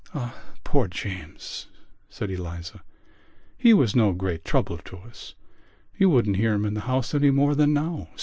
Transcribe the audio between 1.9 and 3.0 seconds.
said Eliza.